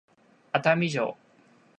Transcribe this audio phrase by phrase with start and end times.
[0.51, 1.15] 熱海城